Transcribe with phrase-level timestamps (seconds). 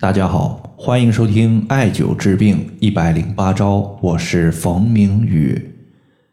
[0.00, 5.74] 大家好，欢迎收听艾灸治病一百零八招，我是冯明宇。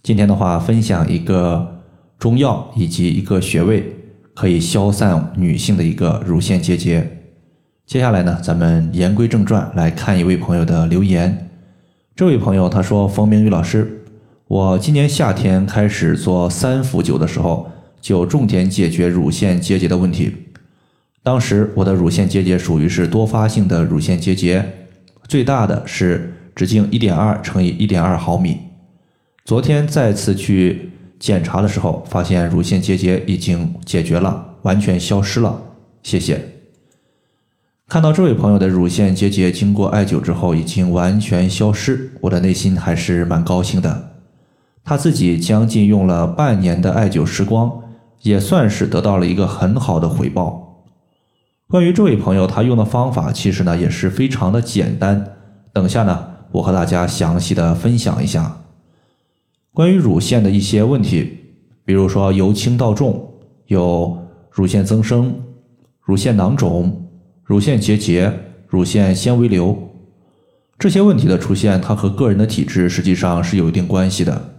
[0.00, 1.82] 今天的话，分享一个
[2.20, 3.84] 中药以及一个穴位，
[4.32, 7.18] 可以消散女性的一个乳腺结节。
[7.84, 11.50] 接下来呢，咱们言归正传，来看一位朋友的留言。
[12.14, 14.04] 这位朋友他说：“冯明宇老师，
[14.46, 17.68] 我今年夏天开始做三伏灸的时候，
[18.00, 20.32] 就重点解决乳腺结节的问题。”
[21.22, 24.64] 当时我的乳腺结节属于是多发性的乳腺结节，
[25.28, 28.58] 最大的是直径一点二乘以一点二毫米。
[29.44, 35.60] 昨天再次去检查的时候，发现乳腺结节已经解决了，完全消失了。
[36.02, 36.40] 谢谢。
[37.88, 44.10] 看到这位朋友的乳腺结节经过艾灸之后已经完全消失，我的内心还是蛮高兴的。
[44.84, 47.82] 他自己将近用了半年的艾灸时光，
[48.22, 50.67] 也算是得到了一个很好的回报。
[51.68, 55.36] 关于这位朋友，他用的方法其实呢也是非常的简单。
[55.70, 58.62] 等下呢，我和大家详细的分享一下
[59.74, 61.40] 关于乳腺的一些问题，
[61.84, 63.34] 比如说由轻到重，
[63.66, 64.18] 有
[64.50, 65.42] 乳腺增生、
[66.00, 67.06] 乳腺囊肿、
[67.44, 68.32] 乳腺结节、
[68.66, 69.76] 乳腺纤维瘤
[70.78, 74.54] 这些问题的出现，它和个人的体质实际上是有一定关系的。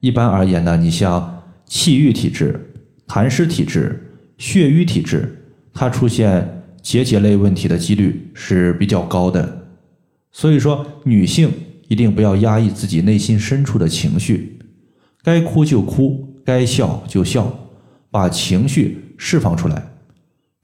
[0.00, 2.74] 一般而言呢，你像气郁体质、
[3.08, 5.38] 痰湿体质、血瘀体质。
[5.72, 9.66] 它出现结节类问题的几率是比较高的，
[10.30, 11.50] 所以说女性
[11.88, 14.58] 一定不要压抑自己内心深处的情绪，
[15.22, 17.52] 该哭就哭，该笑就笑，
[18.10, 19.90] 把情绪释放出来。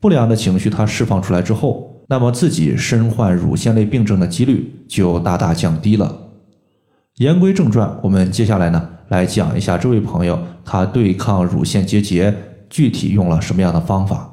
[0.00, 6.30] 不良的情绪它释放出来之后，那么自己身患乳腺类病症的几率就大大降低了。
[7.16, 12.34] 言归正传，我们接下来呢来讲一下这位朋友他对抗乳腺结节
[12.70, 14.27] 具体用了什么样的方法。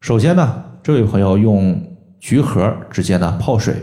[0.00, 3.74] 首先呢，这位朋友用橘核直接呢泡水。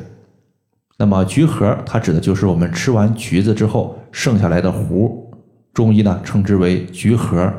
[0.97, 5.11] 那么橘核它指的就是我们吃完橘子之后剩下来的核，
[5.73, 7.53] 中医呢称之为橘核。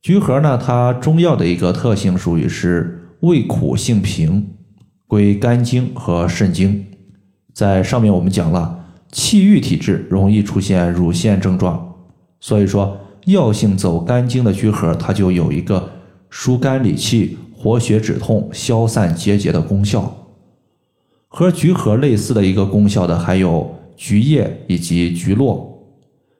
[0.00, 4.48] 橘核呢，它中药的一个特性属于是味苦性平，
[5.08, 6.86] 归肝经和肾经。
[7.52, 8.78] 在上面我们讲了，
[9.10, 11.94] 气郁体质容易出现乳腺症状，
[12.38, 12.96] 所以说
[13.26, 15.90] 药性走肝经的橘核，它就有一个
[16.30, 17.36] 疏肝理气。
[17.62, 20.28] 活血止痛、消散结节的功效，
[21.28, 25.84] 和橘核类似的一个功效的还有橘叶以及橘络。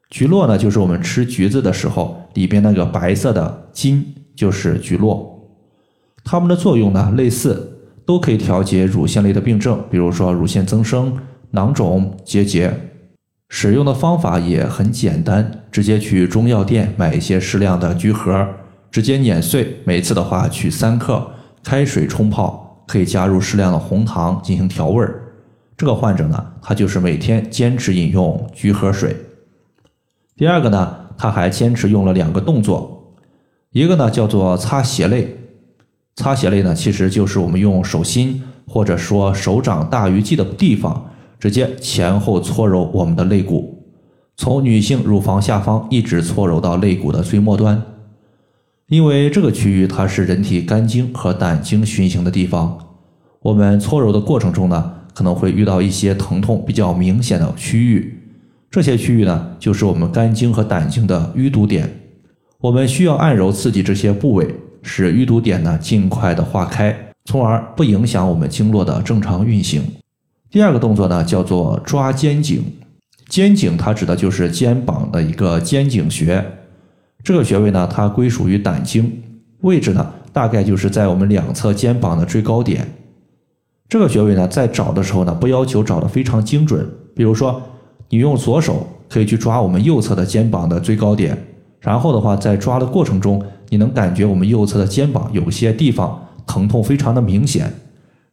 [0.09, 4.03] 橘络呢，就是我们吃橘子的时候里边那个白色的筋，
[4.35, 5.47] 就是橘络。
[6.25, 7.71] 它们的作用呢类似，
[8.07, 11.15] 都可以调节乳腺类的病症，比如说乳腺增生、
[11.51, 12.75] 囊肿、结节。
[13.51, 18.49] 使用的方法也很简单，直接去中药店买一些适量的橘核。
[18.91, 21.31] 直接碾碎，每次的话取三克，
[21.63, 25.23] 开水冲泡，可以加入适量的红糖进行调味儿。
[25.77, 29.17] 这个患者呢，他就是每天坚持饮用菊和水。
[30.37, 33.15] 第二个呢，他还坚持用了两个动作，
[33.71, 35.37] 一个呢叫做擦鞋类，
[36.17, 43.85] 擦鞋类呢其实就是我们用手心或者说手掌大鱼际的地方，直接前后搓揉我们的肋骨，
[44.37, 47.81] 从女性乳房下方一直搓揉到肋骨的最末端。
[48.91, 52.77] 因为这个区域它是人体肝经和胆经循行的地方，
[53.41, 58.19] 我们搓揉的过程中呢，可能会遇到一些疼痛比较明显的区域，
[58.69, 61.89] 这些区域呢，就是我们肝经和胆经的淤堵点，
[62.59, 64.53] 我们需要按揉刺激这些部位，
[64.83, 69.85] 使淤堵点呢尽快的化开，从而不影响我们经络的正常运行。
[70.51, 72.65] 第二个动作呢，叫做抓肩颈，
[73.29, 76.45] 肩颈它指的就是肩膀的一个肩颈穴。
[77.23, 79.23] 这个穴位呢，它归属于胆经，
[79.61, 82.87] 位置呢大概就是在我们两侧肩膀的最高点。
[83.89, 86.89] 这个穴位呢，在找的时候呢，不要求找的非常精准。
[87.15, 87.61] 比如说，
[88.09, 91.37] 你用左手可以去抓我们右侧的肩膀的最高点，
[91.81, 97.73] 然后的话，在抓的过程中，你能感觉我们右侧的肩膀有些地方疼痛非常的明显。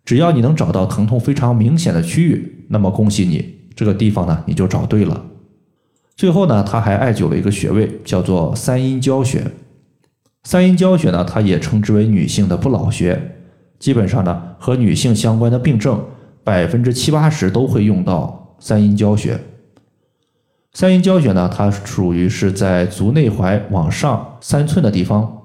[0.06, 3.44] 只要你能找到疼痛非常明显的区域，那么恭喜你，
[3.76, 5.22] 这个地方呢，你就找对了。
[6.18, 9.46] 最后呢，他还艾灸了一个穴位，叫做三阴交穴。
[10.44, 13.36] 三阴交穴呢，它也称之为女性的不老穴。
[13.78, 16.04] 基本上呢，和女性相关的病症，
[16.44, 19.40] 百分之七八十都会用到三阴交穴。
[20.74, 25.44] 三阴交穴呢，它属于是在足内踝往上三寸的地方。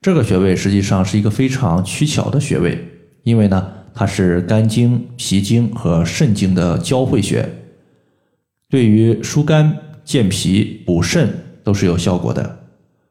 [0.00, 2.82] 这个穴位实际上是一个非常取巧的穴位，
[3.24, 7.46] 因为呢，它是肝经、脾经和肾经的交汇穴。
[8.72, 11.28] 对于疏肝健脾补肾
[11.62, 12.60] 都是有效果的，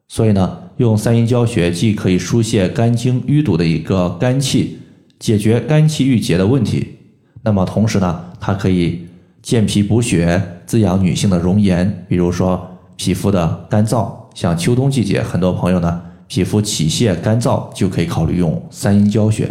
[0.07, 4.79] 所以呢，用三阴交穴既可以疏泄肝经淤堵的一个肝气，
[5.19, 6.97] 解决肝气郁结的问题。
[7.43, 9.01] 那么同时呢，它可以
[9.43, 12.05] 健脾补血，滋养女性的容颜。
[12.09, 19.47] 比如说皮肤的干燥，像秋冬季节，很多朋友呢皮肤起屑干燥，就可以考虑用三阴交穴。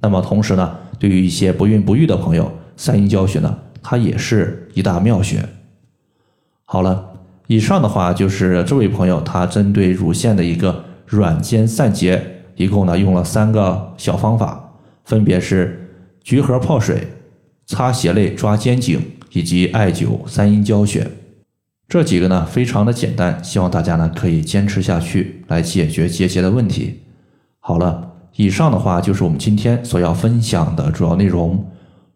[0.00, 3.56] 那么同时呢，对于一些不孕不育的朋友，三阴交穴呢，
[3.90, 5.42] 它也是一大妙穴。
[6.66, 7.08] 好了，
[7.46, 14.74] 以上的话就是这位朋友他针对乳腺的一个软坚散结，一共呢用了三个小方法，
[15.06, 15.88] 分别是
[16.22, 17.08] 橘核泡水、
[17.64, 19.00] 擦鞋类抓肩颈
[19.32, 21.10] 以及艾灸三阴交穴。
[21.88, 27.00] 这几个呢非常的简单，希望大家呢可以坚持下去，来解决结节的问题。
[27.58, 31.66] 好了，以上的话就是我们今天所要分享的主要内容。